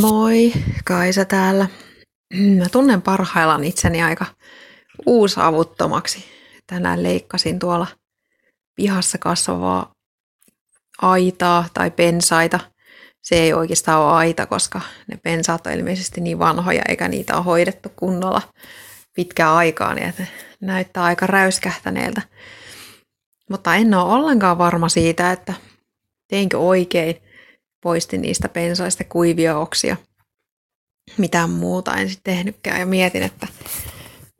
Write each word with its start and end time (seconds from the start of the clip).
Moi, 0.00 0.52
Kaisa 0.84 1.24
täällä. 1.24 1.68
Mä 2.58 2.68
tunnen 2.72 3.02
parhaillaan 3.02 3.64
itseni 3.64 4.02
aika 4.02 4.26
uusavuttomaksi. 5.06 6.24
Tänään 6.66 7.02
leikkasin 7.02 7.58
tuolla 7.58 7.86
pihassa 8.74 9.18
kasvavaa 9.18 9.92
aitaa 11.02 11.64
tai 11.74 11.90
pensaita. 11.90 12.60
Se 13.22 13.36
ei 13.36 13.52
oikeastaan 13.52 14.00
ole 14.00 14.12
aita, 14.12 14.46
koska 14.46 14.80
ne 15.10 15.16
pensaat 15.16 15.66
on 15.66 15.72
ilmeisesti 15.72 16.20
niin 16.20 16.38
vanhoja 16.38 16.82
eikä 16.88 17.08
niitä 17.08 17.36
ole 17.36 17.44
hoidettu 17.44 17.88
kunnolla 17.96 18.42
pitkään 19.16 19.52
aikaa, 19.52 19.94
niin 19.94 20.08
että 20.08 20.26
näyttää 20.60 21.04
aika 21.04 21.26
räyskähtäneeltä. 21.26 22.22
Mutta 23.50 23.74
en 23.74 23.94
ole 23.94 24.12
ollenkaan 24.12 24.58
varma 24.58 24.88
siitä, 24.88 25.32
että 25.32 25.54
teinkö 26.28 26.58
oikein 26.58 27.16
poistin 27.84 28.22
niistä 28.22 28.48
pensaista 28.48 29.04
kuivia 29.04 29.58
oksia. 29.58 29.96
Mitään 31.18 31.50
muuta 31.50 31.94
en 31.96 32.08
sitten 32.08 32.34
tehnytkään 32.34 32.80
ja 32.80 32.86
mietin, 32.86 33.22
että 33.22 33.46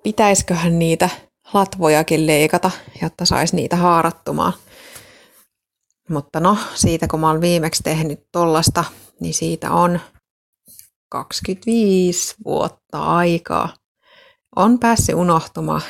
pitäisiköhän 0.02 0.78
niitä 0.78 1.08
latvojakin 1.52 2.26
leikata, 2.26 2.70
jotta 3.02 3.24
saisi 3.24 3.56
niitä 3.56 3.76
haarattumaan. 3.76 4.52
Mutta 6.08 6.40
no, 6.40 6.58
siitä 6.74 7.08
kun 7.08 7.20
mä 7.20 7.28
oon 7.28 7.40
viimeksi 7.40 7.82
tehnyt 7.82 8.20
tollasta, 8.32 8.84
niin 9.20 9.34
siitä 9.34 9.70
on 9.70 10.00
25 11.08 12.34
vuotta 12.44 13.02
aikaa. 13.02 13.74
On 14.56 14.78
päässyt 14.78 15.14
unohtumaan 15.14 15.82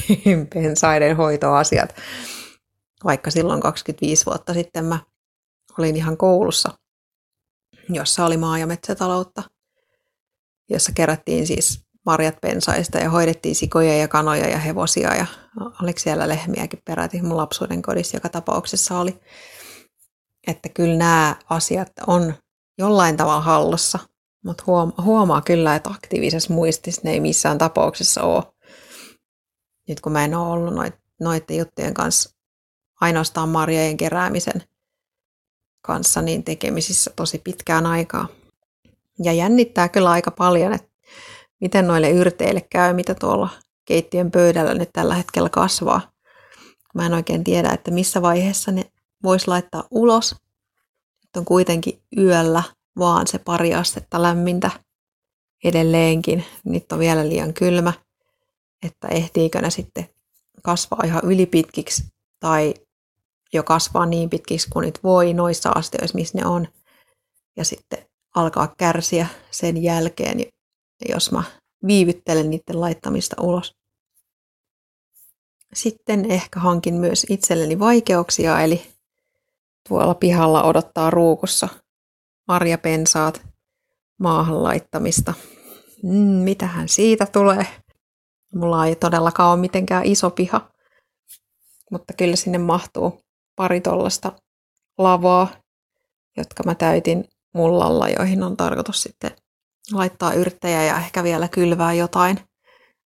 pensaiden 0.54 1.16
hoitoasiat, 1.16 1.94
vaikka 3.04 3.30
silloin 3.30 3.60
25 3.60 4.26
vuotta 4.26 4.54
sitten 4.54 4.84
mä 4.84 4.98
olin 5.78 5.96
ihan 5.96 6.16
koulussa 6.16 6.78
jossa 7.88 8.24
oli 8.24 8.36
maa- 8.36 8.58
ja 8.58 8.66
metsätaloutta, 8.66 9.42
jossa 10.70 10.92
kerättiin 10.92 11.46
siis 11.46 11.82
marjat 12.06 12.40
pensaista 12.40 12.98
ja 12.98 13.10
hoidettiin 13.10 13.54
sikoja 13.54 13.98
ja 13.98 14.08
kanoja 14.08 14.48
ja 14.48 14.58
hevosia 14.58 15.14
ja 15.14 15.26
oliko 15.82 15.98
siellä 15.98 16.28
lehmiäkin 16.28 16.82
peräti 16.84 17.22
mun 17.22 17.36
lapsuuden 17.36 17.82
kodissa 17.82 18.16
joka 18.16 18.28
tapauksessa 18.28 18.98
oli. 18.98 19.20
Että 20.46 20.68
kyllä 20.68 20.96
nämä 20.96 21.36
asiat 21.50 21.92
on 22.06 22.34
jollain 22.78 23.16
tavalla 23.16 23.40
hallussa, 23.40 23.98
mutta 24.44 24.64
huomaa 25.02 25.42
kyllä, 25.42 25.74
että 25.74 25.90
aktiivisessa 25.90 26.54
muistissa 26.54 27.00
ne 27.04 27.10
ei 27.10 27.20
missään 27.20 27.58
tapauksessa 27.58 28.22
ole. 28.22 28.44
Nyt 29.88 30.00
kun 30.00 30.12
mä 30.12 30.24
en 30.24 30.34
ole 30.34 30.52
ollut 30.52 30.74
noiden 31.20 31.56
juttujen 31.56 31.94
kanssa 31.94 32.30
ainoastaan 33.00 33.48
marjojen 33.48 33.96
keräämisen– 33.96 34.62
kanssa 35.88 36.22
niin 36.22 36.44
tekemisissä 36.44 37.10
tosi 37.16 37.38
pitkään 37.38 37.86
aikaa. 37.86 38.28
Ja 39.22 39.32
jännittää 39.32 39.88
kyllä 39.88 40.10
aika 40.10 40.30
paljon, 40.30 40.72
että 40.72 40.88
miten 41.60 41.86
noille 41.86 42.10
yrteille 42.10 42.60
käy, 42.60 42.94
mitä 42.94 43.14
tuolla 43.14 43.48
keittiön 43.84 44.30
pöydällä 44.30 44.74
nyt 44.74 44.90
tällä 44.92 45.14
hetkellä 45.14 45.48
kasvaa. 45.48 46.00
Mä 46.94 47.06
en 47.06 47.14
oikein 47.14 47.44
tiedä, 47.44 47.70
että 47.70 47.90
missä 47.90 48.22
vaiheessa 48.22 48.72
ne 48.72 48.84
voisi 49.22 49.48
laittaa 49.48 49.84
ulos. 49.90 50.32
Nyt 51.22 51.36
on 51.36 51.44
kuitenkin 51.44 52.02
yöllä 52.18 52.62
vaan 52.98 53.26
se 53.26 53.38
pari 53.38 53.74
astetta 53.74 54.22
lämmintä 54.22 54.70
edelleenkin. 55.64 56.44
Nyt 56.64 56.92
on 56.92 56.98
vielä 56.98 57.28
liian 57.28 57.54
kylmä, 57.54 57.92
että 58.82 59.08
ehtiikö 59.08 59.60
ne 59.60 59.70
sitten 59.70 60.08
kasvaa 60.62 61.00
ihan 61.04 61.22
ylipitkiksi 61.24 62.04
tai 62.40 62.74
jo 63.52 63.62
kasvaa 63.62 64.06
niin 64.06 64.30
pitkiksi 64.30 64.68
kuin 64.70 64.86
nyt 64.86 64.98
voi 65.02 65.34
noissa 65.34 65.70
asteissa, 65.70 66.14
missä 66.14 66.38
ne 66.38 66.46
on. 66.46 66.68
Ja 67.56 67.64
sitten 67.64 67.98
alkaa 68.34 68.74
kärsiä 68.78 69.26
sen 69.50 69.82
jälkeen, 69.82 70.38
jos 71.08 71.32
mä 71.32 71.42
viivyttelen 71.86 72.50
niiden 72.50 72.80
laittamista 72.80 73.42
ulos. 73.42 73.74
Sitten 75.74 76.30
ehkä 76.30 76.60
hankin 76.60 76.94
myös 76.94 77.26
itselleni 77.28 77.78
vaikeuksia, 77.78 78.60
eli 78.60 78.86
tuolla 79.88 80.14
pihalla 80.14 80.62
odottaa 80.62 81.10
ruukussa 81.10 81.68
marjapensaat 82.48 83.42
maahan 84.18 84.62
laittamista. 84.62 85.34
Mm, 86.02 86.18
mitähän 86.18 86.88
siitä 86.88 87.26
tulee? 87.26 87.66
Mulla 88.54 88.86
ei 88.86 88.96
todellakaan 88.96 89.52
ole 89.52 89.60
mitenkään 89.60 90.04
iso 90.04 90.30
piha, 90.30 90.70
mutta 91.90 92.12
kyllä 92.12 92.36
sinne 92.36 92.58
mahtuu 92.58 93.27
pari 93.58 93.80
tollasta 93.80 94.32
lavaa, 94.98 95.48
jotka 96.36 96.62
mä 96.62 96.74
täytin 96.74 97.28
mullalla, 97.54 98.08
joihin 98.08 98.42
on 98.42 98.56
tarkoitus 98.56 99.02
sitten 99.02 99.30
laittaa 99.92 100.32
yrttejä 100.32 100.84
ja 100.84 100.96
ehkä 100.98 101.22
vielä 101.22 101.48
kylvää 101.48 101.92
jotain, 101.92 102.40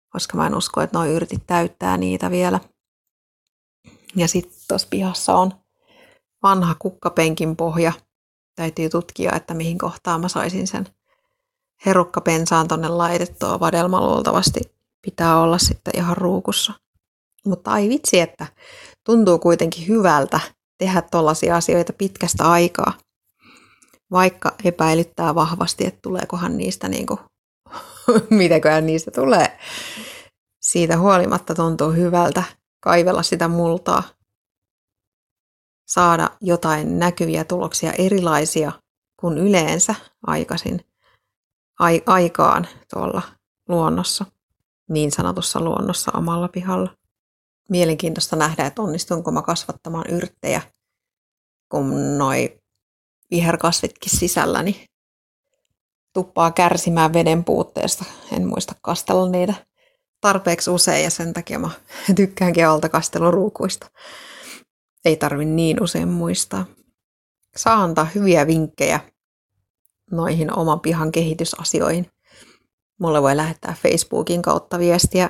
koska 0.09 0.37
mä 0.37 0.47
en 0.47 0.55
usko, 0.55 0.81
että 0.81 0.97
nuo 0.97 1.07
yrtit 1.07 1.47
täyttää 1.47 1.97
niitä 1.97 2.31
vielä. 2.31 2.59
Ja 4.15 4.27
sitten 4.27 4.59
tuossa 4.67 4.87
pihassa 4.91 5.35
on 5.35 5.51
vanha 6.43 6.75
kukkapenkin 6.79 7.55
pohja. 7.55 7.93
Täytyy 8.55 8.89
tutkia, 8.89 9.31
että 9.35 9.53
mihin 9.53 9.77
kohtaan 9.77 10.21
mä 10.21 10.27
saisin 10.27 10.67
sen 10.67 10.85
herukkapensaan 11.85 12.67
tonne 12.67 12.87
laitettua. 12.87 13.59
Vadelma 13.59 14.01
luultavasti 14.01 14.59
pitää 15.01 15.39
olla 15.39 15.57
sitten 15.57 15.93
ihan 15.97 16.17
ruukussa. 16.17 16.73
Mutta 17.45 17.71
ai 17.71 17.89
vitsi, 17.89 18.19
että 18.19 18.47
tuntuu 19.05 19.39
kuitenkin 19.39 19.87
hyvältä 19.87 20.39
tehdä 20.77 21.01
tällaisia 21.01 21.55
asioita 21.55 21.93
pitkästä 21.93 22.51
aikaa, 22.51 22.93
vaikka 24.11 24.55
epäilyttää 24.63 25.35
vahvasti, 25.35 25.85
että 25.85 25.99
tuleekohan 26.01 26.57
niistä 26.57 26.87
niin 26.87 27.05
kuin, 27.05 27.19
mitäköhän 28.29 28.85
niistä 28.85 29.11
tulee. 29.11 29.59
Siitä 30.61 30.97
huolimatta 30.97 31.55
tuntuu 31.55 31.91
hyvältä 31.91 32.43
kaivella 32.83 33.23
sitä 33.23 33.47
multaa, 33.47 34.03
saada 35.87 36.29
jotain 36.41 36.99
näkyviä 36.99 37.43
tuloksia 37.43 37.91
erilaisia 37.91 38.71
kuin 39.19 39.37
yleensä 39.37 39.95
aikaisin 40.27 40.85
ai- 41.79 42.03
aikaan 42.05 42.67
tuolla 42.93 43.21
luonnossa, 43.69 44.25
niin 44.89 45.11
sanotussa 45.11 45.59
luonnossa 45.59 46.11
omalla 46.15 46.47
pihalla 46.47 47.02
mielenkiintoista 47.69 48.35
nähdä, 48.35 48.65
että 48.65 48.81
onnistunko 48.81 49.31
mä 49.31 49.41
kasvattamaan 49.41 50.09
yrttejä, 50.09 50.61
kun 51.69 52.17
noi 52.17 52.59
viherkasvitkin 53.31 54.19
sisälläni 54.19 54.85
tuppaa 56.13 56.51
kärsimään 56.51 57.13
veden 57.13 57.43
puutteesta. 57.43 58.05
En 58.31 58.47
muista 58.47 58.75
kastella 58.81 59.29
niitä 59.29 59.53
tarpeeksi 60.21 60.69
usein 60.69 61.03
ja 61.03 61.09
sen 61.09 61.33
takia 61.33 61.59
mä 61.59 61.69
tykkäänkin 62.15 62.63
kasteluruukuista. 62.91 63.87
Ei 65.05 65.15
tarvi 65.15 65.45
niin 65.45 65.83
usein 65.83 66.07
muistaa. 66.07 66.65
Saa 67.55 67.83
antaa 67.83 68.07
hyviä 68.15 68.47
vinkkejä 68.47 68.99
noihin 70.11 70.57
oman 70.57 70.79
pihan 70.79 71.11
kehitysasioihin. 71.11 72.07
Mulle 72.99 73.21
voi 73.21 73.37
lähettää 73.37 73.75
Facebookin 73.81 74.41
kautta 74.41 74.79
viestiä 74.79 75.29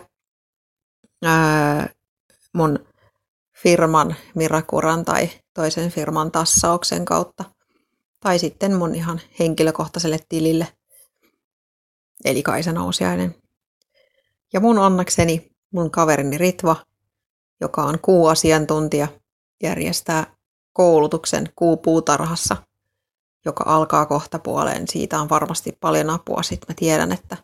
mun 2.54 2.80
firman 3.56 4.16
Mirakuran 4.36 5.06
tai 5.06 5.30
toisen 5.54 5.92
firman 5.92 6.32
tassauksen 6.32 7.06
kautta. 7.06 7.44
Tai 8.20 8.40
sitten 8.40 8.76
mun 8.76 8.96
ihan 8.96 9.22
henkilökohtaiselle 9.40 10.20
tilille, 10.30 10.68
eli 12.26 12.44
Kaisa 12.44 12.72
Nousiainen. 12.72 13.36
Ja 14.54 14.60
mun 14.60 14.78
onnekseni 14.78 15.52
mun 15.74 15.92
kaverini 15.92 16.38
Ritva, 16.38 16.76
joka 17.62 17.84
on 17.84 18.00
kuuasiantuntija, 18.02 19.08
järjestää 19.64 20.36
koulutuksen 20.74 21.50
kuupuutarhassa, 21.56 22.58
joka 23.46 23.64
alkaa 23.68 24.06
kohta 24.06 24.40
puoleen. 24.40 24.88
Siitä 24.88 25.22
on 25.22 25.30
varmasti 25.30 25.78
paljon 25.80 26.10
apua. 26.10 26.44
Sitten 26.44 26.66
mä 26.70 26.76
tiedän, 26.80 27.12
että 27.12 27.38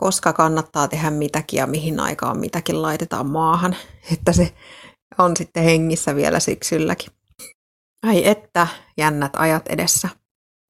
koska 0.00 0.32
kannattaa 0.32 0.88
tehdä 0.88 1.10
mitäkin 1.10 1.58
ja 1.58 1.66
mihin 1.66 2.00
aikaan 2.00 2.38
mitäkin 2.38 2.82
laitetaan 2.82 3.26
maahan, 3.26 3.76
että 4.12 4.32
se 4.32 4.54
on 5.18 5.36
sitten 5.36 5.62
hengissä 5.62 6.14
vielä 6.14 6.40
syksylläkin. 6.40 7.12
Ai 8.02 8.28
että, 8.28 8.66
jännät 8.96 9.32
ajat 9.36 9.68
edessä. 9.68 10.08